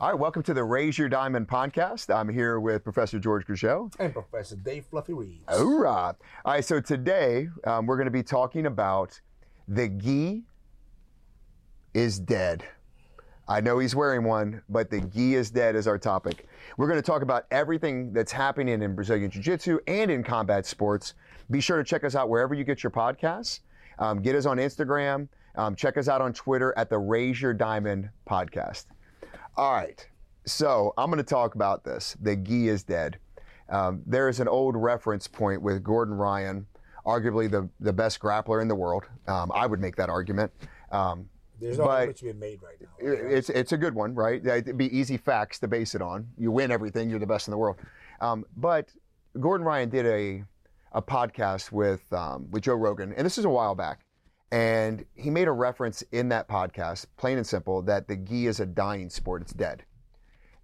[0.00, 2.14] All right, welcome to the Raise Your Diamond podcast.
[2.14, 3.92] I'm here with Professor George Gurgel.
[3.98, 5.42] And Professor Dave Fluffy Reeves.
[5.48, 6.14] Hoorah!
[6.44, 9.20] All right, so today um, we're going to be talking about
[9.66, 10.44] the gi
[11.94, 12.62] is dead.
[13.48, 16.46] I know he's wearing one, but the gi is dead is our topic.
[16.76, 20.64] We're going to talk about everything that's happening in Brazilian Jiu Jitsu and in combat
[20.64, 21.14] sports.
[21.50, 23.62] Be sure to check us out wherever you get your podcasts.
[23.98, 25.26] Um, get us on Instagram.
[25.56, 28.84] Um, check us out on Twitter at the Raise Your Diamond podcast.
[29.58, 30.06] All right,
[30.46, 32.16] so I'm going to talk about this.
[32.20, 33.18] The gi is dead.
[33.68, 36.64] Um, there is an old reference point with Gordon Ryan,
[37.04, 39.06] arguably the, the best grappler in the world.
[39.26, 40.52] Um, I would make that argument.
[40.92, 41.28] Um,
[41.60, 42.88] There's no argument to be made right now.
[43.00, 44.46] it's it's a good one, right?
[44.46, 46.28] It'd be easy facts to base it on.
[46.38, 47.78] You win everything, you're the best in the world.
[48.20, 48.92] Um, but
[49.40, 50.44] Gordon Ryan did a
[50.92, 54.02] a podcast with um, with Joe Rogan, and this is a while back,
[54.50, 58.60] and he made a reference in that podcast, plain and simple, that the gi is
[58.60, 59.84] a dying sport; it's dead.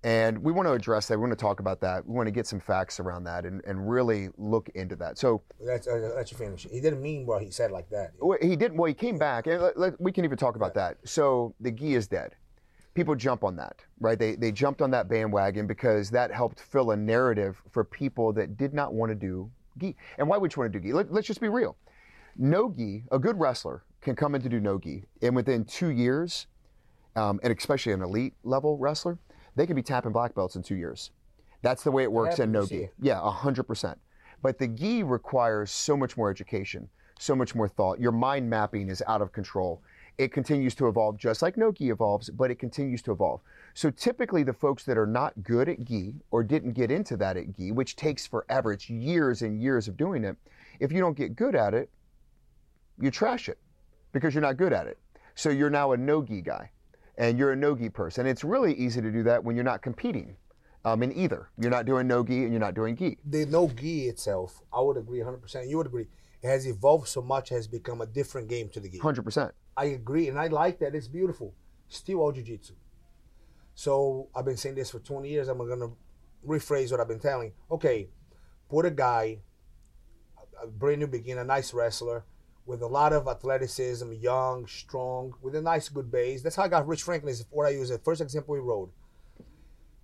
[0.03, 1.17] And we want to address that.
[1.17, 2.07] We want to talk about that.
[2.07, 5.17] We want to get some facts around that and, and really look into that.
[5.17, 6.67] So That's, uh, let you finish.
[6.71, 8.13] He didn't mean what he said like that.
[8.19, 8.77] well, he didn't.
[8.77, 10.99] Well, he came back, and let, let- we can even talk about that.
[11.05, 12.35] So the gi is dead.
[12.93, 14.19] People jump on that, right?
[14.19, 18.57] They they jumped on that bandwagon because that helped fill a narrative for people that
[18.57, 19.97] did not want to do gi.
[20.19, 20.93] And why would you want to do gi?
[20.93, 21.77] Let, let's just be real.
[22.37, 25.89] No gi, a good wrestler can come in to do no gi, and within two
[25.89, 26.47] years,
[27.17, 29.19] um, and especially an elite level wrestler,
[29.57, 31.11] they can be tapping black belts in two years.
[31.63, 32.85] That's the way it works in happens, no gi.
[32.85, 32.95] it.
[33.01, 33.99] Yeah, hundred percent.
[34.43, 38.01] But the gi requires so much more education, so much more thought.
[38.01, 39.81] Your mind mapping is out of control.
[40.19, 43.41] It continues to evolve just like no gi evolves, but it continues to evolve.
[43.75, 47.37] So typically, the folks that are not good at gi or didn't get into that
[47.37, 50.37] at gi, which takes forever, it's years and years of doing it.
[50.81, 51.91] If you don't get good at it,
[53.01, 53.59] you trash it
[54.13, 54.99] because you're not good at it.
[55.35, 56.71] So you're now a no gi guy
[57.19, 58.27] and you're a no gi person.
[58.27, 60.37] It's really easy to do that when you're not competing
[60.85, 61.51] um, in either.
[61.59, 63.19] You're not doing no gi and you're not doing gi.
[63.25, 65.69] The no gi itself, I would agree 100%.
[65.69, 66.07] You would agree.
[66.43, 68.99] It has evolved so much, has become a different game to the gi.
[68.99, 69.51] 100%.
[69.77, 70.95] I agree, and I like that.
[70.95, 71.55] It's beautiful.
[71.89, 72.75] Still all jiu-jitsu.
[73.75, 75.49] So I've been saying this for 20 years.
[75.49, 75.91] I'm gonna
[76.47, 77.53] rephrase what I've been telling.
[77.71, 78.09] Okay,
[78.69, 79.39] put a guy,
[80.63, 82.25] a brand new beginner, a nice wrestler,
[82.67, 86.43] with a lot of athleticism, young, strong, with a nice good base.
[86.43, 87.33] That's how I got Rich Franklin.
[87.33, 88.91] Is what I use the first example he rode.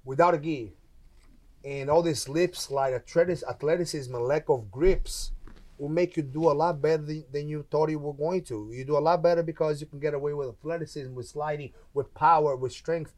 [0.05, 0.75] Without a gi,
[1.65, 5.33] and all this lip slide, athleticism, lack of grips
[5.79, 8.71] will make you do a lot better than, than you thought you were going to.
[8.73, 12.13] You do a lot better because you can get away with athleticism, with sliding, with
[12.15, 13.15] power, with strength.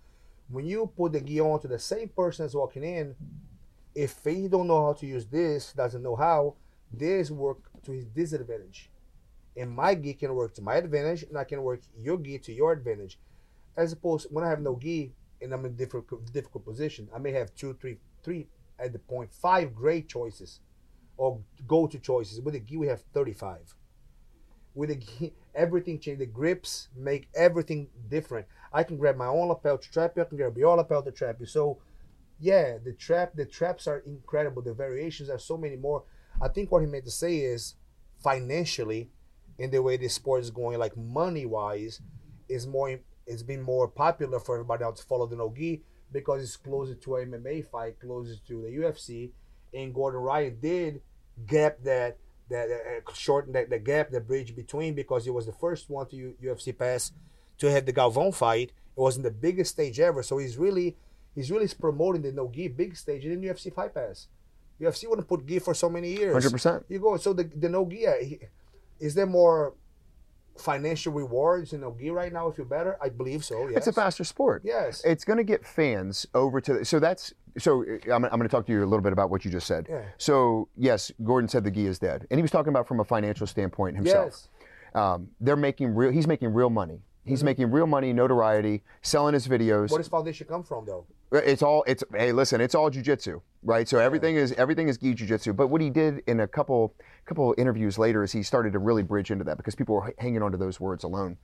[0.48, 3.16] When you put the gi on to the same person that's walking in,
[3.94, 6.54] if he don't know how to use this, doesn't know how,
[6.92, 8.91] this work to his disadvantage.
[9.56, 12.52] And my gi can work to my advantage, and I can work your gi to
[12.52, 13.18] your advantage.
[13.76, 17.18] As opposed when I have no gi and I'm in a difficult difficult position, I
[17.18, 18.48] may have two, three, three
[18.78, 20.60] at the point, five great choices
[21.16, 22.40] or go-to choices.
[22.40, 23.74] With the gi, we have 35.
[24.74, 26.18] With the gi, everything change.
[26.18, 28.46] The grips make everything different.
[28.72, 30.22] I can grab my own lapel to trap you.
[30.22, 31.46] I can grab your lapel to trap you.
[31.46, 31.78] So,
[32.40, 34.62] yeah, the trap, the traps are incredible.
[34.62, 36.04] The variations are so many more.
[36.40, 37.74] I think what he meant to say is,
[38.22, 39.10] financially,
[39.58, 42.00] in the way this sport is going, like money-wise,
[42.48, 42.98] is more.
[43.26, 45.82] It's been more popular for everybody else to follow the no-gi
[46.12, 49.30] because it's closer to a MMA fight, closer to the UFC
[49.74, 51.00] and Gordon Ryan did
[51.46, 52.18] gap that
[52.50, 56.06] that uh, shorten that the gap, the bridge between because he was the first one
[56.08, 57.12] to U- UFC pass
[57.58, 58.70] to have the Galvão fight.
[58.96, 60.96] It wasn't the biggest stage ever, so he's really
[61.34, 64.26] he's really promoting the no gi big stage in the UFC fight pass.
[64.80, 66.34] UFC wouldn't put gi for so many years.
[66.44, 66.84] 100%.
[66.88, 68.06] You go so the the no gi.
[68.06, 68.40] uh, he-
[69.02, 69.74] Is there more
[70.56, 72.46] financial rewards in no gi right now?
[72.48, 73.68] If you're better, I believe so.
[73.68, 73.78] Yes.
[73.78, 74.62] It's a faster sport.
[74.64, 75.02] Yes.
[75.04, 76.84] It's going to get fans over to.
[76.84, 77.34] So that's.
[77.58, 79.66] So I'm, I'm going to talk to you a little bit about what you just
[79.66, 79.86] said.
[79.90, 80.04] Yeah.
[80.16, 83.04] So yes, Gordon said the gi is dead, and he was talking about from a
[83.04, 84.26] financial standpoint himself.
[84.26, 84.48] Yes.
[84.94, 86.12] Um, they're making real.
[86.12, 87.00] He's making real money.
[87.24, 89.90] He's making real money, notoriety, selling his videos.
[89.90, 91.06] Where does foundation come from though?
[91.32, 93.88] It's all it's hey listen, it's all jujitsu, right?
[93.88, 95.56] So everything is everything is gi jujitsu.
[95.56, 96.94] But what he did in a couple
[97.24, 100.42] couple interviews later is he started to really bridge into that because people were hanging
[100.42, 101.38] on to those words alone.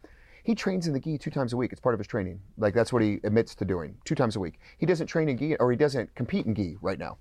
[0.45, 1.73] He trains in the gi two times a week.
[1.73, 2.41] It's part of his training.
[2.59, 4.61] Like that's what he admits to doing two times a week.
[4.77, 7.17] He doesn't train in gi or he doesn't compete in gi right now,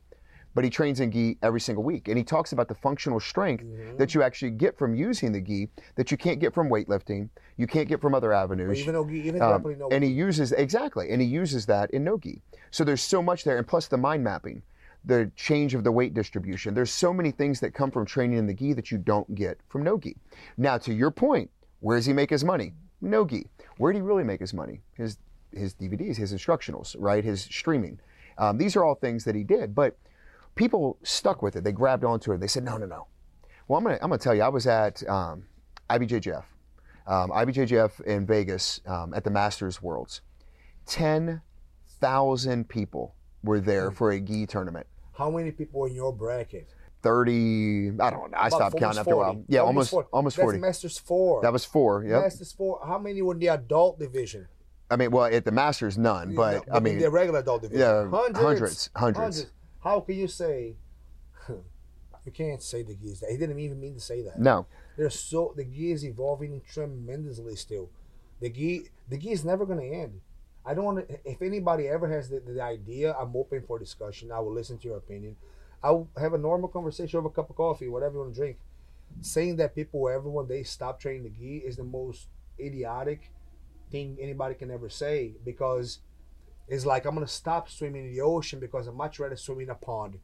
[0.58, 2.08] but he trains in gi every single week.
[2.08, 3.64] And he talks about the functional strength
[4.00, 7.68] that you actually get from using the gi that you can't get from weightlifting, you
[7.68, 8.80] can't get from other avenues.
[8.80, 12.04] Even no gi, even Um, no and he uses exactly, and he uses that in
[12.04, 12.42] no nogi.
[12.72, 14.64] So there's so much there, and plus the mind mapping,
[15.06, 16.74] the change of the weight distribution.
[16.74, 19.60] There's so many things that come from training in the gi that you don't get
[19.70, 20.18] from nogi.
[20.58, 21.52] Now, to your point,
[21.82, 22.74] where does he make his money?
[23.00, 23.46] No Nogi.
[23.78, 24.82] Where do he really make his money?
[24.96, 25.20] His
[25.54, 28.00] his DVDs, his instructionals, right, his streaming.
[28.40, 29.96] Um, these are all things that he did, but
[30.58, 31.64] people stuck with it.
[31.64, 32.40] They grabbed onto it.
[32.40, 33.08] They said, no, no, no.
[33.68, 35.44] Well, I'm gonna I'm gonna tell you, I was at um,
[35.90, 36.44] IBJJF,
[37.06, 40.22] um, IBJJF in Vegas um, at the Masters Worlds.
[40.86, 41.42] Ten
[42.00, 44.88] thousand people were there for a gi tournament.
[45.18, 46.70] How many people in your bracket?
[47.04, 50.58] 30 i don't know i About stopped counting after a while yeah almost almost 40
[50.58, 51.44] That's Masters four.
[51.44, 52.20] that was four yeah.
[52.22, 52.80] Masters four.
[52.86, 54.48] How many were in the adult division?
[54.90, 57.62] i mean well at the masters none but No, i in mean the regular adult
[57.62, 57.82] division.
[57.82, 59.46] yeah, hundreds, hundreds, hundreds.
[59.88, 60.76] How can you say?
[61.50, 63.30] you can't say the that.
[63.32, 64.38] He didn't even mean to say that.
[64.38, 64.66] no
[64.98, 67.90] There's so the is evolving tremendously still.
[68.42, 70.20] The gi the gi is never going to end.
[70.66, 71.20] I don't want to.
[71.24, 74.30] If anybody ever has the, the idea, I'm open for discussion.
[74.30, 75.38] I will listen to your opinion.
[75.82, 78.58] I'll have a normal conversation over a cup of coffee, whatever you want to drink.
[79.22, 82.28] Saying that people, everyone, they stop training the gi is the most
[82.60, 83.32] idiotic
[83.90, 86.00] thing anybody can ever say because
[86.68, 89.70] it's like I'm gonna stop swimming in the ocean because I'm much rather swim in
[89.70, 90.20] a pond.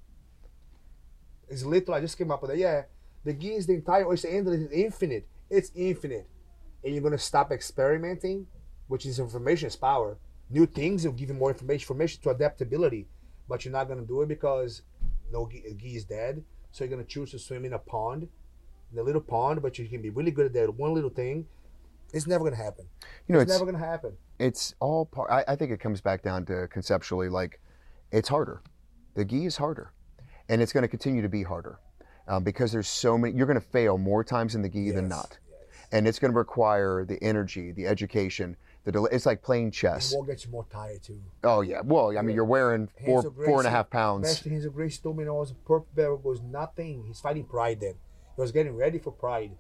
[1.50, 1.95] It's literal.
[1.98, 2.57] I just came up with that.
[2.57, 2.84] Yeah,
[3.24, 4.12] the gi is the entire.
[4.13, 4.62] It's endless.
[4.62, 5.28] It's infinite.
[5.50, 6.28] It's infinite,
[6.84, 8.48] and you're gonna stop experimenting,
[8.88, 10.18] which is information is power.
[10.50, 13.07] New things will give you more information, information to adaptability,
[13.48, 14.81] but you're not gonna do it because
[15.31, 16.44] no gi is dead.
[16.72, 18.28] So you're gonna choose to swim in a pond,
[18.92, 21.45] in a little pond, but you can be really good at that one little thing.
[22.13, 22.86] It's never gonna happen.
[23.28, 24.18] you know It's it's never gonna happen.
[24.39, 27.59] It's all part I, I think it comes back down to conceptually like
[28.12, 28.62] it's harder
[29.15, 29.91] the gi is harder
[30.50, 31.80] and it's going to continue to be harder
[32.27, 35.07] um, because there's so many you're going to fail more times in the gi than
[35.07, 35.59] not yes.
[35.91, 40.13] and it's going to require the energy the education the del- it's like playing chess
[40.13, 41.21] what gets you more tired too.
[41.44, 44.74] oh yeah well i mean you're wearing four four and a half pounds Hands of
[44.74, 47.03] Gracie told me when I was a purple belt goes nothing.
[47.07, 47.95] He's fighting pride then.
[48.35, 49.51] He was getting ready for pride.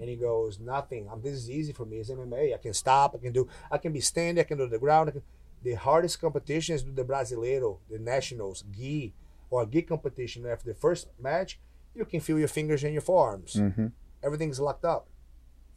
[0.00, 1.08] And he goes, Nothing.
[1.10, 1.98] I'm this is easy for me.
[1.98, 2.54] It's MMA.
[2.54, 5.20] I can stop, I can do I can be standing, I can do the ground.
[5.62, 9.14] The hardest competition is the Brasileiro, the nationals, gi,
[9.50, 10.44] or a gi competition.
[10.46, 11.58] After the first match,
[11.94, 13.54] you can feel your fingers and your forearms.
[13.54, 13.86] hmm
[14.22, 15.06] Everything's locked up.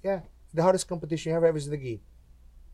[0.04, 0.22] Yeah.
[0.54, 2.02] The hardest competition you ever have is the gi.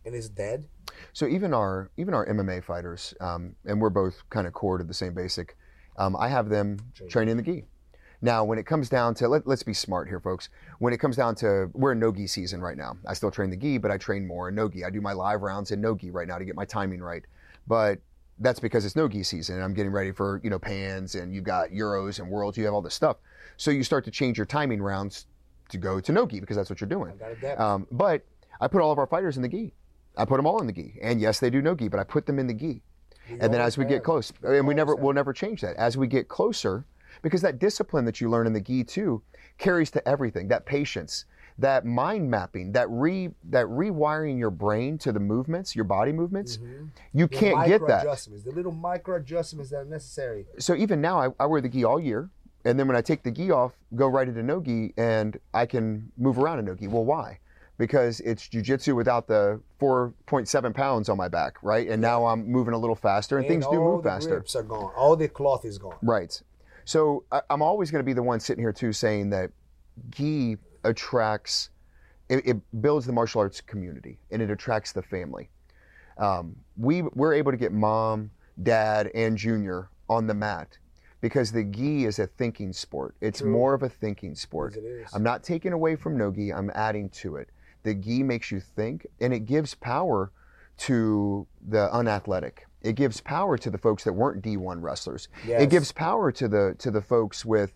[0.05, 0.65] And it's dead.
[1.13, 4.83] So even our even our MMA fighters, um, and we're both kind of core to
[4.83, 5.55] the same basic.
[5.97, 7.11] Um, I have them Training.
[7.11, 7.65] training the gi.
[8.23, 10.47] Now, when it comes down to let, let's be smart here, folks.
[10.79, 12.95] When it comes down to we're in no gi season right now.
[13.05, 14.85] I still train the gi, but I train more in no gi.
[14.85, 17.21] I do my live rounds in no gi right now to get my timing right.
[17.67, 17.99] But
[18.39, 21.35] that's because it's no gi season, and I'm getting ready for you know pans, and
[21.35, 22.57] you've got euros and worlds.
[22.57, 23.17] You have all this stuff,
[23.57, 25.27] so you start to change your timing rounds
[25.67, 27.11] to go to no gi because that's what you're doing.
[27.11, 27.59] I got adapt.
[27.59, 28.25] Um, but
[28.61, 29.73] I put all of our fighters in the gi.
[30.15, 32.05] I put them all in the gi, and yes, they do no gi, but I
[32.05, 32.81] put them in the gi.
[33.29, 35.03] We And then as we get close, and we never, have.
[35.03, 35.75] we'll never change that.
[35.75, 36.85] As we get closer,
[37.23, 39.23] because that discipline that you learn in the gi too
[39.57, 40.47] carries to everything.
[40.49, 41.25] That patience,
[41.57, 46.57] that mind mapping, that re, that rewiring your brain to the movements, your body movements.
[46.57, 46.89] Mhm.
[47.13, 48.03] You The can't get that.
[48.03, 50.45] Adjustments, the little micro adjustments that are necessary.
[50.59, 52.29] So even now, I, I wear the gi all year,
[52.65, 55.65] and then when I take the gi off, go right into no gi, and I
[55.65, 56.87] can move around in no gi.
[56.87, 57.39] Well, why?
[57.77, 61.87] Because it's jujitsu without the 4.7 pounds on my back, right?
[61.87, 64.29] And now I'm moving a little faster, and, things do move faster.
[64.29, 64.91] all the grips are gone.
[64.95, 65.97] All the cloth is gone.
[66.01, 66.41] Right.
[66.85, 69.51] So I, I'm always going to be the one sitting here too saying that
[70.12, 71.69] gi attracts,
[72.30, 75.50] it, it builds the martial arts community and it attracts the family.
[76.17, 78.31] Um, we we're able to get mom,
[78.62, 80.77] dad, and junior on the mat
[81.22, 83.15] because the gi is a thinking sport.
[83.22, 83.50] It's True.
[83.50, 84.74] more of a thinking sport.
[84.75, 85.10] Yes, it is.
[85.13, 86.53] I'm not taking away from no gi.
[86.53, 87.50] I'm adding to it.
[87.84, 90.31] The gi makes you think, and it gives power
[90.77, 92.67] to the unathletic.
[92.83, 95.29] It gives power to the folks that weren't D1 wrestlers.
[95.47, 95.61] Yes.
[95.61, 97.71] It gives power to the to the folks with,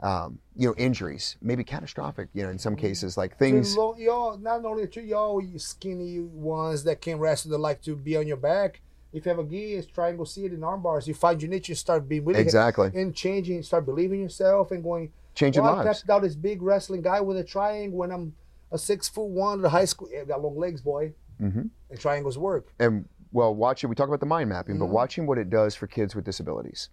[0.00, 2.28] um, you know, injuries, maybe catastrophic.
[2.32, 3.74] You know, in some cases, like things.
[3.74, 8.16] To y'all, not only to y'all, skinny ones that can wrestle that like to be
[8.16, 8.80] on your back.
[9.12, 11.06] If you have a gi, it's triangle seated in arm bars.
[11.06, 14.82] You find your niche, you start being really Exactly, and changing, start believing yourself and
[14.82, 15.12] going.
[15.34, 18.34] changing well, I tapped out this big wrestling guy with a triangle when I'm
[18.72, 20.08] a six foot one at high school.
[20.20, 22.72] I got long legs, boy, hmm and triangles work.
[22.80, 23.90] and well, watching.
[23.90, 24.90] We talk about the mind mapping, but Mhm.
[24.90, 26.88] watching what it does for kids with disabilities.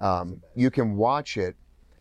[0.00, 1.54] Um, you can watch it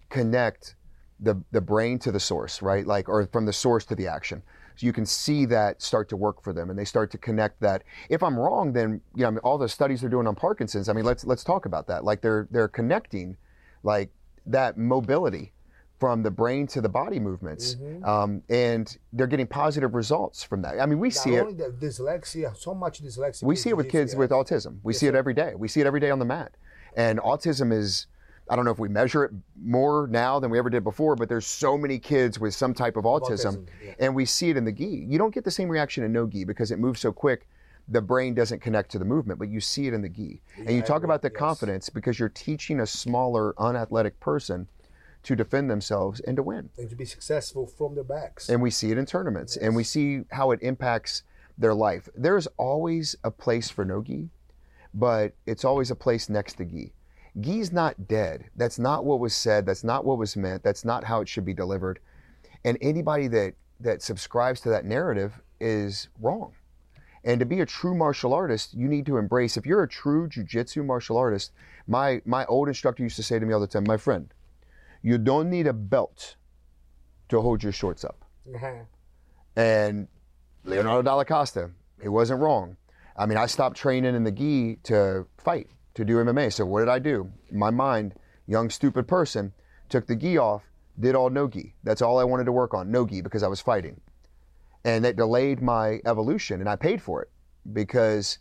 [0.10, 0.76] connect
[1.20, 2.88] the the brain to the source, right?
[2.88, 4.42] Like, or from the source to the action.
[4.78, 7.60] So you can see that start to work for them, and they start to connect
[7.60, 7.84] that.
[8.10, 10.88] If I'm wrong, then you know I mean, all the studies they're doing on Parkinson's.
[10.88, 12.04] I mean, let's let's talk about that.
[12.06, 13.38] Like they're they're connecting,
[13.84, 14.10] like
[14.46, 15.52] that mobility
[16.02, 18.04] from the brain to the body movements, Mhm.
[18.08, 20.80] um, and they're getting positive results from that.
[20.82, 21.42] I mean, we Not see it.
[21.42, 23.44] only the dyslexia, so much dyslexia.
[23.44, 24.80] We see it with kids with autism.
[24.82, 25.54] We Yes, see it every day.
[25.56, 26.54] We see it every day on the mat.
[26.98, 28.08] And autism is,
[28.50, 29.32] I don't know if we measure it
[29.64, 32.98] more now than we ever did before, but there's so many kids with some type
[32.98, 33.94] of autism, Autism, yeah.
[34.00, 35.06] and we see it in the gi.
[35.08, 37.48] You don't get the same reaction in no gi because it moves so quick
[37.88, 40.42] the brain doesn't connect to the movement, but you see it in the gi.
[40.58, 41.38] and you talk about the Yes.
[41.40, 44.68] confidence because you're teaching a smaller, unathletic person
[45.24, 46.70] to defend themselves and to win.
[46.78, 48.50] and to be successful from their backs.
[48.50, 51.24] And we see it in tournaments and we see how it impacts
[51.58, 52.10] their life.
[52.16, 54.30] There's always a place for no gi,
[54.94, 56.94] but it's always a place next to gi.
[57.40, 58.46] Gi's not dead.
[58.56, 59.66] That's not what was said.
[59.66, 60.64] That's not what was meant.
[60.64, 62.00] That's not how it should be delivered.
[62.66, 66.54] And anybody that that subscribes to that narrative is wrong.
[67.24, 69.58] And to be a true martial artist, you need to embrace.
[69.58, 71.52] If you're a true jujitsu martial artist,
[71.88, 74.34] my my old instructor used to say to me all the time, my friend,
[75.02, 76.36] you don't need a belt
[77.30, 78.26] to hold your shorts up.
[78.54, 78.84] Uh-huh.
[79.56, 80.08] And
[80.64, 82.78] Leonardo Dalla Costa, he wasn't wrong.
[83.18, 86.54] I mean, I stopped training in the gi to fight, to do MMA.
[86.54, 87.32] So what did I do?
[87.52, 88.16] My mind,
[88.48, 89.54] young stupid person,
[89.90, 90.64] took the gi off,
[91.00, 91.76] did all no gi.
[91.84, 94.00] That's all I wanted to work on, no gi, because I was fighting.
[94.84, 97.30] And that delayed my evolution, and I paid for it
[97.74, 98.40] because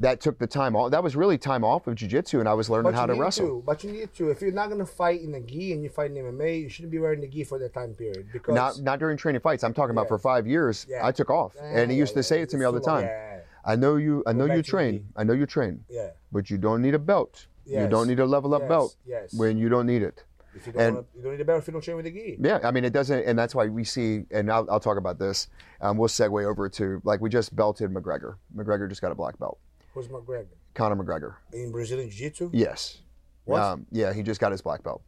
[0.00, 0.90] that took the time off.
[0.90, 3.12] That was really time off of jujitsu, and I was learning But how you to
[3.14, 3.46] need wrestle.
[3.46, 3.62] to.
[3.64, 4.30] But you need to.
[4.30, 6.90] If you're not gonna fight in the gi and you fight in MMA, you shouldn't
[6.92, 9.62] be wearing the gi for that time period because Not not during training fights.
[9.62, 10.86] I'm talking about for five years.
[10.88, 11.06] Yeah.
[11.06, 12.72] I took off, Yeah, and he yeah, used to yeah, say it to me all
[12.72, 13.02] the it's too long.
[13.02, 13.08] time.
[13.10, 14.22] Yeah, I know you.
[14.26, 15.08] I know you train.
[15.16, 16.10] I know you train, yeah.
[16.32, 17.46] but you don't need a belt.
[17.66, 19.34] You don't need a level up Yes, belt Yes.
[19.34, 20.22] when you don't need it.
[20.54, 22.04] if you don't, and- wanna, you don't need a belt if you don't train with
[22.04, 22.36] the gi.
[22.40, 24.24] Yeah, I mean it doesn't, and that's why we see.
[24.30, 25.48] And I'll, I'll talk about this.
[25.80, 28.34] Um, we'll segue over to like we just belted McGregor.
[28.56, 29.58] McGregor just got a black belt.
[29.94, 31.36] Who's McGregor Conor McGregor.
[31.52, 32.50] in Brazilian Jiu-Jitsu?
[32.52, 32.98] Yes.
[33.44, 33.60] What?
[33.62, 35.02] Um, yeah, he just got his black belt.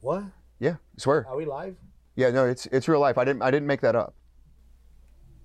[0.00, 0.24] What?
[0.58, 1.26] Yeah, I swear.
[1.28, 1.76] Are we live?
[2.16, 3.18] Yeah, no, it's it's real life.
[3.18, 4.14] I didn't I didn't make that up.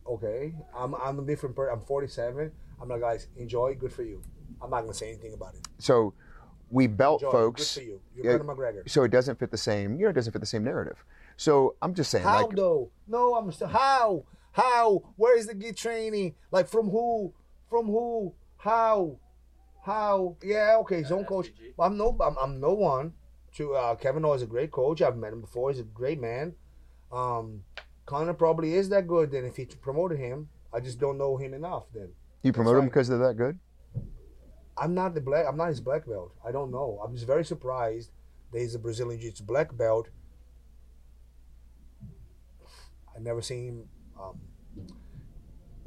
[0.08, 0.54] Okay.
[0.76, 1.74] I'm I'm a different person.
[1.74, 2.52] I'm 47.
[2.82, 3.76] I'm like, guys, enjoy.
[3.76, 4.22] Good for you.
[4.62, 5.68] I'm not gonna say anything about it.
[5.80, 6.14] So
[6.70, 7.32] we belt Enjoy.
[7.32, 7.76] folks.
[7.76, 8.02] Good for you.
[8.16, 8.38] You're Yeah.
[8.38, 8.90] Conor McGregor.
[8.90, 9.98] So it doesn't fit the same.
[9.98, 11.04] You know, it doesn't fit the same narrative.
[11.38, 12.92] So I'm just saying, How like, though?
[13.08, 14.26] No, I'm still how?
[14.52, 15.14] How?
[15.18, 16.36] Where is the gi training?
[16.52, 17.34] Like from who?
[17.70, 18.34] From who?
[18.58, 19.20] How?
[19.86, 20.36] How?
[20.44, 21.48] Yeah, okay, his zone coach.
[21.80, 23.14] I'm no I'm, I'm no one
[23.56, 25.02] to uh, Kavanagh is a great coach.
[25.02, 25.70] I've met him before.
[25.72, 26.56] He's a great man.
[27.12, 27.64] Um
[28.06, 30.50] Conor probably is that good then if he promoted him.
[30.74, 32.10] I just don't know him enough then.
[32.44, 32.90] you promote him right.
[32.90, 33.60] because they're that good.
[34.78, 35.46] I'm not the black.
[35.48, 36.34] I'm not his black belt.
[36.46, 37.02] I don't know.
[37.04, 38.12] I'm just very surprised
[38.52, 40.10] that he's a Brazilian Jiu-Jitsu black belt.
[43.16, 43.90] I never seen him.
[44.22, 44.40] Um,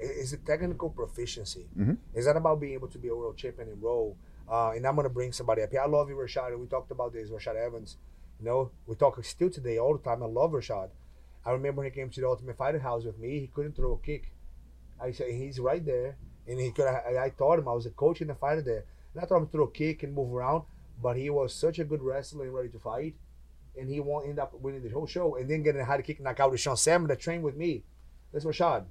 [0.02, 1.68] i- it's a technical proficiency.
[1.78, 1.98] Mhm.
[2.14, 4.16] It's not about being able to be a world champion in row.
[4.48, 5.80] Uh, and I'm gonna bring somebody up here.
[5.80, 6.58] I love you, Rashad.
[6.58, 7.96] We talked about this, Rashad Evans.
[8.38, 10.22] You know, we talk still today all the time.
[10.22, 10.90] I love Rashad.
[11.44, 13.38] I remember when he came to the Ultimate Fighter House with me.
[13.40, 14.32] He couldn't throw a kick.
[15.00, 16.16] I said he's right there,
[16.46, 16.86] and he could.
[16.86, 17.68] I, I taught him.
[17.68, 19.70] I was a coach in the fighter there, and I taught him to throw a
[19.70, 20.64] kick and move around.
[21.02, 23.14] But he was such a good wrestler and ready to fight,
[23.78, 26.20] and he won't end up winning the whole show, and then getting a high kick
[26.20, 27.84] knockout with Sean Salmon that trained with me.
[28.32, 28.84] That's Rashad.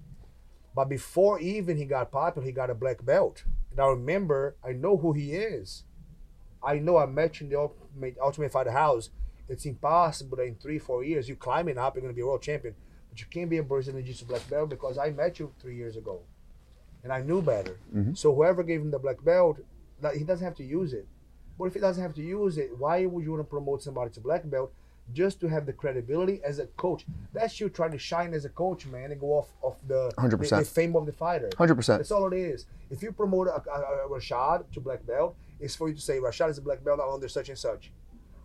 [0.76, 3.44] But before even he got popular, he got a black belt.
[3.72, 5.84] And I remember, I know who he is.
[6.64, 9.10] I know I met you in the Ultimate, Ultimate Fighter House.
[9.48, 12.42] It's impossible that in three, four years you climbing up, you're gonna be a world
[12.42, 12.76] champion.
[13.10, 15.98] But you can't be a Brazilian Jiu-Jitsu black belt because I met you three years
[15.98, 16.22] ago,
[17.04, 17.80] and I knew better.
[17.94, 18.16] Mhm.
[18.16, 19.60] So whoever gave him the black belt,
[20.02, 21.08] that he doesn't have to use it.
[21.58, 24.12] But if he doesn't have to use it, why would you want to promote somebody
[24.12, 24.72] to black belt
[25.13, 27.06] just to have the credibility as a coach?
[27.34, 30.50] That's you trying to shine as a coach, man, and go off of the, 100%.
[30.50, 31.50] the, the fame of the fighter.
[31.58, 32.00] Hundred percent.
[32.00, 32.66] That's all it is.
[32.89, 36.20] If you promote a, a, a Rashad to black belt, it's for you to say
[36.20, 37.92] Rashad is a black belt under such and such.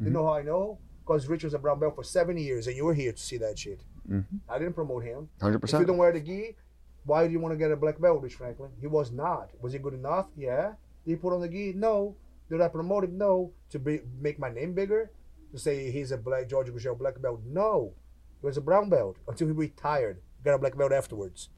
[0.01, 0.79] You know how I know?
[1.05, 3.37] Because Rich was a brown belt for seven years, and you were here to see
[3.39, 3.81] that shit.
[4.11, 4.25] Mhm.
[4.49, 5.29] I didn't promote him.
[5.41, 5.63] 100%.
[5.75, 6.57] If you don't wear the gi,
[7.05, 8.71] why do you want to get a black belt, Rich Franklin?
[8.81, 9.51] He was not.
[9.61, 10.27] Was he good enough?
[10.37, 10.73] Yeah.
[11.05, 11.75] Did he put on the gi?
[11.77, 12.17] No.
[12.51, 13.17] Did I promote him?
[13.19, 13.53] No.
[13.71, 15.11] To be, make my name bigger?
[15.55, 17.41] To say he's a black George Gurgel black belt?
[17.47, 17.93] No.
[18.41, 20.21] He was a brown belt until he retired.
[20.45, 21.49] Got a black belt afterwards.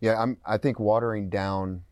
[0.00, 0.38] Yeah, I'm.
[0.46, 1.82] I think watering down.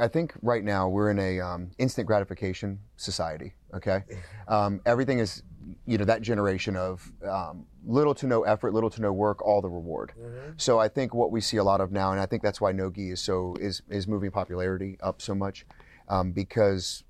[0.00, 3.52] I think right now we're in a um, instant gratification society.
[3.74, 4.02] Okay,
[4.48, 5.42] um, everything is,
[5.84, 9.60] you know, that generation of um, little to no effort, little to no work, all
[9.60, 10.14] the reward.
[10.56, 12.72] So I think what we see a lot of now, and I think that's why
[12.72, 15.66] Nogi is so is is moving popularity up so much,
[16.08, 17.04] um, because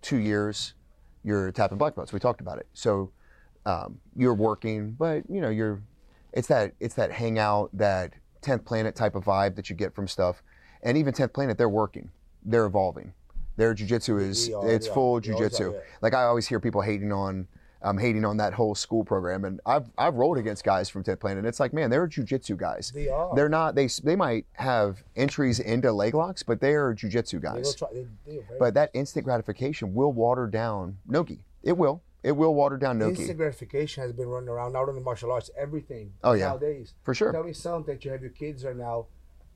[0.00, 0.74] two years
[1.24, 2.12] you're tapping black belts.
[2.12, 2.66] We talked about it.
[2.72, 3.10] So
[3.66, 5.82] um, you're working, but you know you're
[6.32, 10.08] it's that it's that hangout, that tenth planet type of vibe that you get from
[10.08, 10.42] stuff,
[10.82, 12.10] and even tenth planet they're working,
[12.44, 13.12] they're evolving.
[13.56, 14.94] Their jujitsu is are, it's are.
[14.94, 15.72] full jujitsu.
[15.72, 15.80] yeah.
[16.00, 17.46] Like I always hear people hating on.
[17.84, 21.18] Um, hating on that whole school program, and I've I've rolled against guys from Tenth
[21.18, 21.38] Planet.
[21.38, 22.92] and It's like, man, they're jujitsu guys.
[22.94, 23.34] They are.
[23.34, 23.74] They're not.
[23.74, 27.74] They they might have entries into leg locks, but they are jujitsu They guys.
[27.74, 31.40] try, they, they But that instant gratification will water down nogi.
[31.64, 32.02] It will.
[32.22, 35.50] It will water down nogi Instant gratification has been running around not only martial arts,
[35.58, 36.12] everything.
[36.22, 36.50] Oh, yeah.
[36.50, 36.94] Nowadays.
[37.02, 37.32] for sure.
[37.32, 39.06] Tell me something that you have your kids right now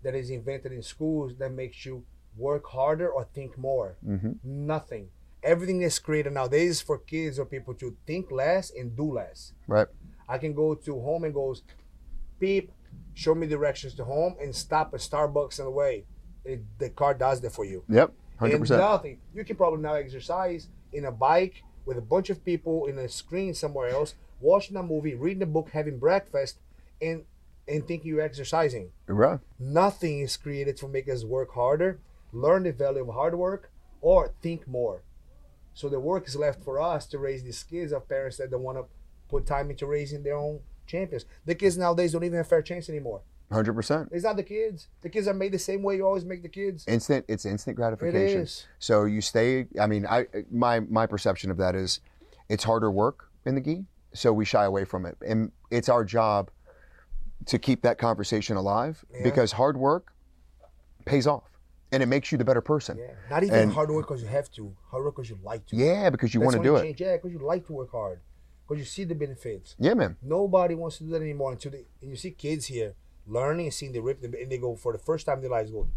[0.03, 2.03] that is invented in schools that makes you
[2.37, 3.95] work harder or think more.
[4.05, 5.11] hmm Nothing.
[5.43, 9.53] Everything is created nowadays is for kids or people to think less and do less.
[9.69, 9.87] Right.
[10.29, 11.63] I can go to home and goes,
[12.39, 12.73] beep,
[13.15, 16.05] show me directions to home and stop at Starbucks on the way.
[16.45, 17.85] It, the car does that for you.
[17.89, 18.13] Yep.
[18.39, 18.81] Hundred And percent.
[18.81, 19.19] nothing.
[19.35, 23.09] You can probably now exercise in a bike with a bunch of people in a
[23.09, 26.59] screen somewhere else, watching a movie, reading a book, having breakfast,
[27.01, 27.25] and
[27.69, 28.91] and thinking you're exercising.
[29.09, 29.41] Right.
[29.59, 31.99] Nothing is created to make us work harder,
[32.33, 35.03] learn the value of hard work, or think more.
[35.77, 38.63] So the work is left for us to raise these kids of parents that don't
[38.63, 38.87] want to
[39.29, 41.27] put time into raising their own champions.
[41.45, 43.21] The kids nowadays don't even have a fair chance anymore.
[43.53, 44.09] Hundred percent.
[44.11, 44.89] It's not the kids.
[45.03, 46.87] The kids are made the same way you always make the kids.
[46.89, 47.27] Instant.
[47.29, 48.41] It's instant gratification.
[48.41, 48.67] is.
[48.79, 49.67] So you stay.
[49.79, 52.01] I mean, I my my perception of that is,
[52.49, 53.85] it's harder work in the gi.
[54.15, 56.51] So we shy away from it, and it's our job
[57.45, 59.23] to keep that conversation alive Yeah.
[59.25, 60.13] because hard work
[61.05, 61.56] pays off,
[61.97, 62.99] and it makes you the better person.
[62.99, 63.15] Yeah.
[63.31, 64.75] Not even And- hard work because you have to.
[64.91, 65.77] Hard work because you like to.
[65.77, 66.83] Yeah, because you want to do you it.
[66.83, 67.01] Change.
[67.01, 68.21] Yeah, because you like to work hard.
[68.67, 69.75] Because you see the benefits.
[69.79, 70.17] Yeah, man.
[70.23, 72.95] Nobody wants to do that anymore until they, and you see kids here
[73.27, 75.51] learning and seeing the rip, them, and they go for the first time in their
[75.51, 75.89] lives go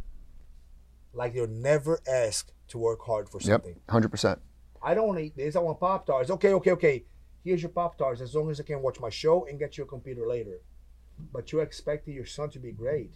[1.13, 3.73] like they're never asked to work hard for something.
[3.73, 3.89] Yep.
[3.89, 4.39] Hundred percent.
[4.81, 5.55] I don't want to eat this.
[5.55, 6.29] I want pop tarts.
[6.29, 7.03] Okay, okay, okay.
[7.43, 8.21] Here's your pop tarts.
[8.21, 10.59] As long as I can watch my show and get you a computer later.
[11.33, 13.11] But you're expecting your son to be great.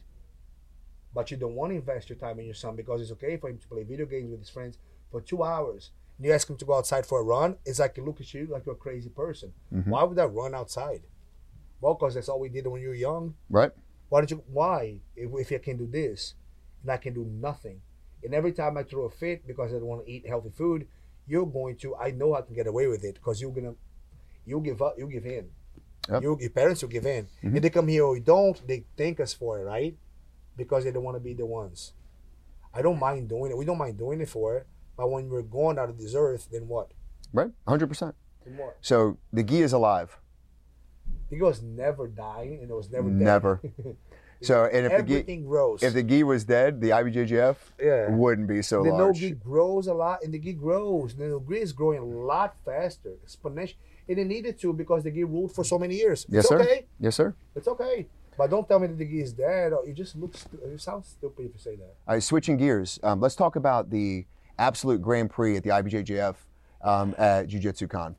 [1.14, 3.50] But you don't want to invest your time in your son because it's okay for
[3.50, 4.78] him to play video games with his friends
[5.12, 5.92] for two hours.
[6.18, 7.58] And you ask him to go outside for a run.
[7.66, 9.54] It's like he look at you like you're a crazy person.
[9.72, 9.88] Mhm.
[9.88, 11.04] Why would I run outside?
[11.82, 13.36] Well, because that's all we did when you were young.
[13.50, 13.72] Right.
[14.10, 14.44] Why did you?
[14.52, 15.00] Why?
[15.16, 16.36] If, if I can do this,
[16.82, 17.82] and I can do nothing,
[18.24, 20.88] and every time I throw a fit because I don't want to eat healthy food,
[21.28, 21.96] you're going to.
[21.96, 23.76] I know I can get away with it because you're gonna.
[24.46, 24.96] You give up.
[24.98, 25.50] You give in.
[26.10, 26.22] Yep.
[26.24, 27.28] You, your parents will give in.
[27.44, 27.56] Mhm.
[27.56, 29.98] If they come here or you don't, they thank us for it, right?
[30.56, 31.94] Because they don't want to be the ones.
[32.74, 33.58] I don't mind doing it.
[33.58, 34.68] We don't mind doing it for it.
[34.98, 36.92] But when we're going out of this earth, then what?
[37.32, 37.52] Right.
[37.68, 38.16] Hundred percent.
[38.46, 38.78] Then what?
[38.82, 40.18] So the gi is alive.
[41.32, 43.20] It was never dying, and it was never dead.
[43.20, 43.62] Never.
[44.44, 45.82] So and if the gi Everything grows.
[45.82, 48.10] if the gi was dead, the IBJJF yeah.
[48.10, 49.22] wouldn't be so the large.
[49.22, 51.16] no-gi grows a lot, and the gi grows.
[51.16, 53.76] The no-gi is growing a lot faster, exponential.
[54.10, 56.26] And it needed to because the gi ruled for so many years.
[56.28, 56.60] Yes, it's sir.
[56.60, 56.86] okay.
[57.00, 57.34] Yes, sir.
[57.56, 58.08] It's okay.
[58.38, 59.74] But don't tell me that the gi is dead.
[59.74, 60.36] Or you just look.
[60.36, 61.96] Stu- you sound stupid if you say that.
[62.08, 63.00] All right, switching gears.
[63.04, 64.26] Um, let's talk about the
[64.60, 66.36] absolute Grand Prix at the IBJJF
[66.84, 68.16] um, at Jiu Jitsu Con.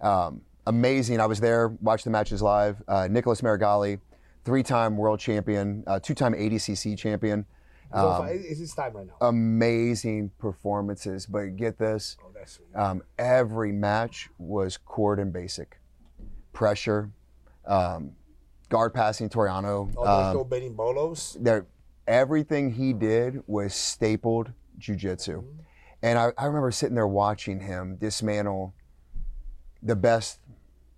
[0.00, 1.20] Um, amazing.
[1.20, 2.82] I was there, watched the matches live.
[2.88, 4.00] Uh, Nicholas Meregali,
[4.44, 7.46] three-time world champion, uh, two-time ADCC champion.
[7.92, 9.14] Um, it's his time right now.
[9.28, 12.74] amazing performances, but get this: oh, that's sweet.
[12.74, 15.78] um, every match was cord and basic,
[16.52, 17.12] pressure,
[17.64, 18.10] um,
[18.68, 19.94] guard passing toreando.
[19.96, 21.36] All um, betting bolos.
[21.40, 21.66] there
[22.06, 25.38] everything he did was stapled jujitsu.
[25.38, 25.60] Mm-hmm.
[26.02, 28.74] And I, I remember sitting there watching him dismantle
[29.82, 30.40] the best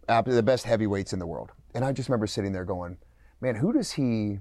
[0.07, 1.51] the best heavyweights in the world.
[1.75, 2.99] And I just remember sitting there going,
[3.41, 4.39] Man, who does he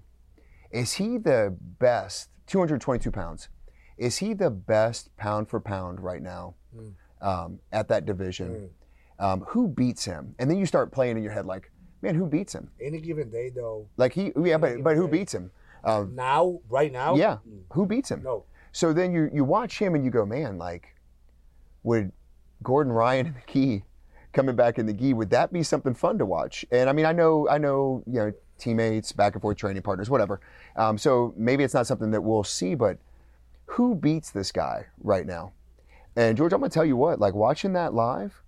[0.71, 3.49] is he the best 222 pounds?
[3.97, 6.93] Is he the best pound for pound right now Mm.
[7.21, 8.69] um, at that division?
[9.19, 10.35] Um, who beats him?
[10.37, 11.71] And then you start playing in your head like,
[12.07, 12.69] man, who beats him?
[12.81, 13.87] Any given day, though.
[13.97, 15.11] Like he, yeah, but but who Okay.
[15.17, 15.51] beats him?
[15.83, 17.15] Um, Now, right now.
[17.15, 17.61] yeah, Mm.
[17.73, 18.21] who beats him?
[18.23, 18.43] No.
[18.71, 20.95] So then you you watch him and you go, man, like,
[21.83, 22.11] would
[22.63, 23.83] Gordon Ryan and the Key
[24.33, 26.65] coming back in the gi would that be something fun to watch?
[26.71, 30.09] And I mean, I know I know you know teammates, back and forth training partners,
[30.09, 30.39] whatever.
[30.75, 32.97] Um, so maybe it's not something that we'll see, but
[33.65, 35.51] who beats this guy right now?
[36.15, 38.41] And George, I'm gonna tell you what, like watching that live,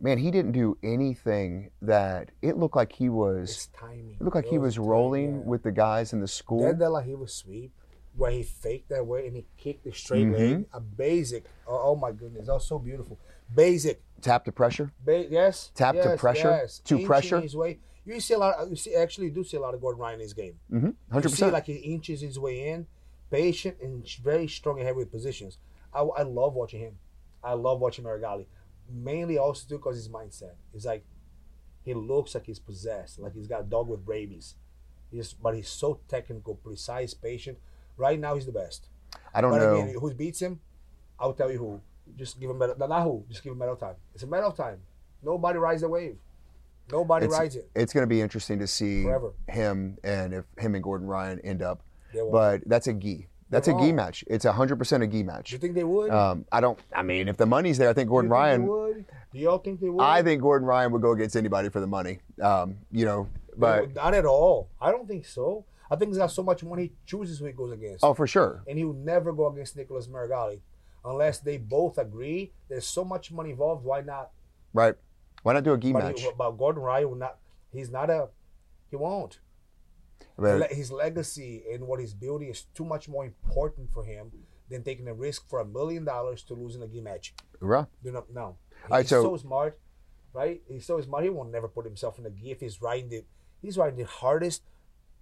[0.00, 3.68] man, he didn't do anything that it looked like he was.
[3.92, 5.42] It looked like he Those was rolling yeah.
[5.44, 6.62] with the guys in the school.
[6.62, 7.72] That De La Riva sweep,
[8.16, 10.38] where he faked that way and he kicked the straight Mhm.
[10.38, 11.44] leg, a basic.
[11.66, 13.18] Oh, oh my goodness, that was so beautiful.
[13.54, 14.92] Basic, Tap to pressure.
[15.04, 15.70] ba- yes.
[15.74, 16.50] Tap to pressure?
[16.50, 16.80] yes.
[16.80, 17.40] To Inching pressure?
[17.40, 17.78] His way.
[18.04, 18.68] You see a lot.
[18.68, 20.58] You see, actually, you do see a lot of Gordon Ryan in his game.
[20.72, 20.90] Mm-hmm.
[21.12, 21.52] Hundred percent.
[21.52, 22.86] like he inches his way in,
[23.30, 25.58] patient and very strong in heavyweight positions.
[25.92, 26.98] I, I love watching him.
[27.44, 28.46] I love watching Meregali,
[28.90, 30.54] mainly also too because his mindset.
[30.74, 31.04] It's like
[31.84, 34.54] he looks like he's possessed, like he's got a dog with rabies.
[35.10, 37.58] He's, but he's so technical, precise, patient.
[37.96, 38.88] Right now, he's the best.
[39.34, 39.74] I don't but know.
[39.80, 40.60] again, who beats him?
[41.18, 41.80] I'll tell you who.
[42.16, 42.76] Just give him medal.
[42.78, 43.24] Not who.
[43.28, 43.94] Just give him medal time.
[44.14, 44.80] It's a medal time.
[45.22, 46.16] Nobody rides the wave.
[46.92, 47.70] Nobody It's- rides it.
[47.74, 49.32] it's going to be interesting to see Forever.
[49.48, 51.82] him and if him and Gordon Ryan end up.
[52.30, 53.28] But that's a gi.
[53.50, 54.24] That's a They gi match.
[54.26, 55.52] It's a hundred percent a gi match.
[55.52, 56.10] you think they would?
[56.10, 56.78] Um, I don't.
[56.94, 58.66] I mean, if the money's there, I think Gordon Ryan.
[58.66, 59.04] Would?
[59.32, 60.02] Do y'all think they would?
[60.02, 62.18] I think Gordon Ryan would go against anybody for the money.
[62.42, 64.68] Um, you know, but not at all.
[64.80, 65.64] I don't think so.
[65.90, 66.82] I think he's got so much money.
[66.84, 68.62] He chooses who he goes against, Oh, for sure.
[68.68, 70.60] and he would never go against Nicholas Meregali
[71.04, 72.52] unless they both agree.
[72.68, 73.84] There's so much money involved.
[73.84, 74.30] Why not?
[74.74, 74.94] Right.
[75.42, 76.20] Why not do a gi But, match?
[76.20, 77.38] he, but Gordon Ryan will not.
[77.72, 78.28] He's not a.
[78.90, 79.38] He won't.
[80.36, 84.30] But- His legacy and what he's building is too much more important for him
[84.68, 87.34] than taking a risk for a million dollars to lose in a game match.
[87.60, 87.86] Right.
[88.04, 88.56] Do not no.
[88.82, 89.78] He's right, so- so, smart,
[90.32, 90.62] right?
[90.68, 91.24] He's so smart.
[91.24, 93.24] He won't never put himself in a gi if he's riding the.
[93.60, 94.62] He's riding the hardest,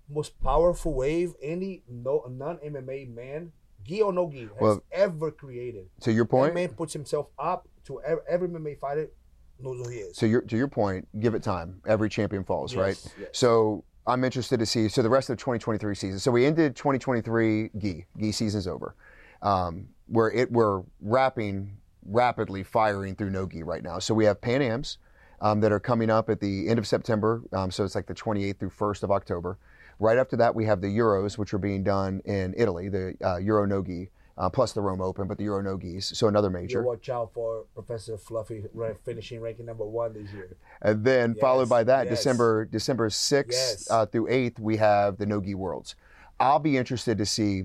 [0.09, 3.53] most powerful wave any no non MMA man,
[3.85, 5.89] gi or no gi, has Well- ever created.
[6.01, 9.11] To your That point, man puts himself up to every, every MMA fighter
[9.59, 10.17] knows who he is.
[10.19, 11.81] to your to your point, give it time.
[11.87, 13.15] Every champion falls, Yes, right?
[13.21, 13.29] yes.
[13.33, 14.89] So I'm interested to see.
[14.89, 16.19] So the rest of the 2023 season.
[16.19, 18.07] So we ended 2023 gi.
[18.19, 18.95] Gi season's over.
[19.43, 23.99] Um, we're it we're wrapping rapidly firing through no gi right now.
[23.99, 24.99] So we have Pan Am's
[25.41, 27.43] um, that are coming up at the end of September.
[27.53, 29.59] Um, so it's like the 28th through 1st of October.
[29.99, 33.37] Right after that, we have the Euros, which are being done in Italy, the uh,
[33.39, 35.79] Euro no gi, uh, plus the Rome Open, but the Euro no.
[36.01, 36.83] So another You major.
[36.83, 38.65] watch out for Professor Fluffy
[39.05, 40.57] finishing ranking number one this year.
[40.83, 42.19] And then Yes, followed by that, yes.
[42.19, 43.91] December December sixth Yes.
[43.91, 45.95] uh, through eighth, we have the Nogi Worlds.
[46.39, 47.65] I'll be interested to see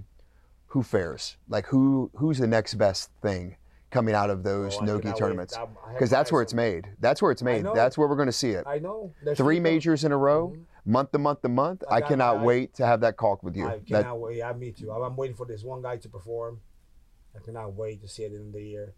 [0.68, 3.58] who fares, like who who's the next best thing
[3.90, 6.88] coming out of those Oh, Nogi tournaments, I'm- I have because that's where it's made.
[7.02, 7.66] That's where it's made.
[7.76, 8.64] That's where we're going to see it.
[8.66, 9.12] I know.
[9.22, 11.84] There's Three majors in a row, month to month to month.
[11.90, 13.66] I I, cannot wait to have that talk with you.
[13.68, 14.42] I That- cannot wait.
[14.42, 14.92] I me too.
[14.92, 16.62] I'm, I'm waiting for this one guy to perform.
[17.36, 18.94] I cannot wait to see it in the year.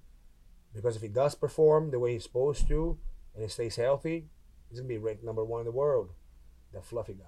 [0.73, 2.97] Because if he does perform the way he's supposed to
[3.35, 4.25] and he stays healthy,
[4.69, 6.11] he's gonna be ranked number one in the world.
[6.71, 7.25] The fluffy guy.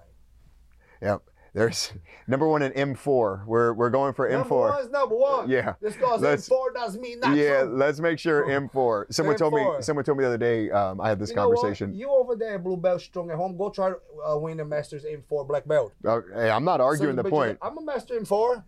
[1.01, 1.29] Yep.
[1.55, 1.93] There's
[2.27, 3.45] number one in M4.
[3.45, 4.69] We're we're going for Number M4.
[4.71, 5.49] one is number one.
[5.49, 5.75] Yeah.
[5.81, 7.77] This Let's- M4 does mean not Yeah, true.
[7.77, 9.13] let's make sure M4.
[9.13, 9.65] Someone told me.
[9.79, 10.69] Someone told me the other day.
[10.69, 11.95] Um, I had this You conversation.
[11.95, 13.55] You over there, blue belt strong at home.
[13.57, 13.95] Go try to
[14.27, 15.93] uh, win the Masters M4 black belt.
[16.05, 17.57] Uh, hey, I'm not arguing So, the point.
[17.61, 18.61] I'm a master M4.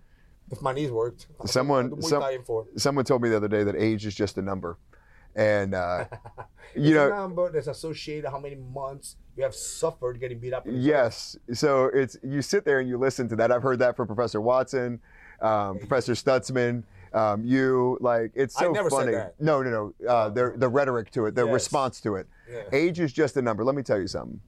[0.50, 1.28] If my knees worked.
[1.46, 2.80] Someone- some- M4.
[2.80, 4.78] Someone told me the other day that age is just a number,
[5.38, 6.06] and uh,
[6.76, 10.68] you know, number that's associated how many months you have suffered getting beat up.
[10.68, 11.38] in the yes.
[11.54, 13.52] So it's you sit there and you listen to that.
[13.52, 15.00] I've heard that from Professor Watson,
[15.42, 16.84] um, Professor Stutzman.
[17.14, 19.14] Um, you like it's I so funny.
[19.14, 19.36] that.
[19.40, 20.08] No, no, no.
[20.10, 21.54] Uh, the the rhetoric to it, the Yes.
[21.54, 22.28] response to it.
[22.52, 22.64] Yeah.
[22.74, 23.64] Age is just a number.
[23.64, 24.42] Let me tell you something.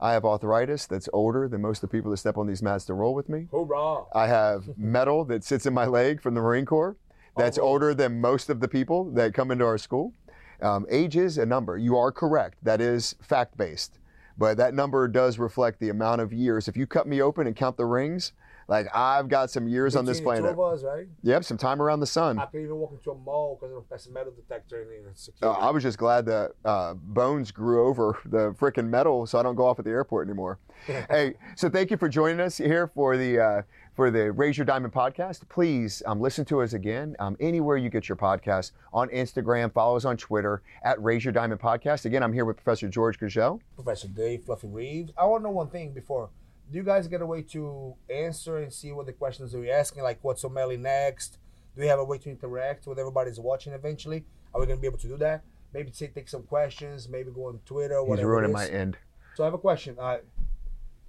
[0.00, 2.86] I have arthritis that's older than most of the people that step on these mats
[2.86, 3.48] to roll with me.
[3.50, 4.04] Hoorah.
[4.14, 6.96] I have metal that sits in my leg from the Marine Corps
[7.36, 7.62] that's Oh.
[7.64, 10.14] older than most of the people that come into our school.
[10.62, 11.76] Um, age is a number.
[11.76, 12.56] You are correct.
[12.62, 13.98] That is fact based.
[14.38, 16.66] But that number does reflect the amount of years.
[16.68, 18.32] If you cut me open and count the rings,
[18.70, 20.56] like I've got some years on this planet.
[20.56, 21.08] Us, right?
[21.24, 22.38] Yep, some time around the sun.
[22.38, 25.50] I can even walk into a mall because of a metal detector and it's Uh.
[25.50, 29.56] I was just glad that uh, Bones grew over the freaking metal, so I don't
[29.56, 30.58] go off at the airport anymore.
[30.86, 33.62] hey, so thank you for joining us here for the uh,
[33.94, 35.48] for the Raise Your Diamond podcast.
[35.48, 39.72] Please um, listen to us again um, anywhere you get your podcast on Instagram.
[39.72, 42.04] Follow us on Twitter at Raise Your Diamond Podcast.
[42.04, 43.60] Again, I'm here with Professor George Gurgel.
[43.74, 45.12] Professor Dave Fluffy Reeves.
[45.18, 46.30] I want to know one thing before.
[46.70, 49.70] Do you guys get a way to answer and see what the questions are you
[49.72, 50.02] asking?
[50.04, 51.38] Like, what's O'Malley next?
[51.74, 54.24] Do we have a way to interact with everybody's watching eventually?
[54.54, 55.42] Are we going to be able to do that?
[55.72, 58.28] Maybe take some questions, maybe go on Twitter, He's whatever.
[58.28, 58.54] it ruining is.
[58.54, 58.96] my end.
[59.34, 59.96] So I have a question.
[60.00, 60.20] I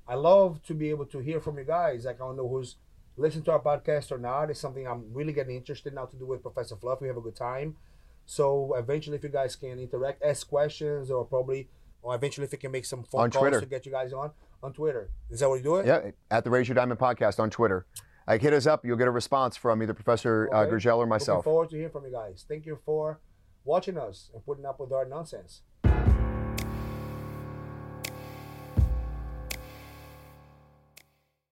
[0.08, 2.06] I love to be able to hear from you guys.
[2.06, 2.76] Like I don't know who's
[3.18, 4.50] listening to our podcast or not.
[4.50, 7.02] It's something I'm really getting interested now to do with Professor Fluff.
[7.02, 7.76] We have a good time.
[8.26, 11.70] So eventually, if you guys can interact, ask questions, or probably,
[12.02, 13.60] or eventually, if we can make some phone On calls Twitter.
[13.62, 14.32] to get you guys on
[14.64, 15.10] on Twitter.
[15.30, 15.86] Is that what you do it?
[15.88, 17.86] Yeah, at the Raise Your Diamond podcast on Twitter.
[18.28, 18.86] Like hit us up.
[18.86, 20.72] You'll get a response from either Professor uh, Okay.
[20.74, 21.44] Gurgel or Looking myself.
[21.44, 22.46] forward to hearing from you guys.
[22.48, 23.20] Thank you for
[23.66, 25.62] watching us and putting up with our nonsense.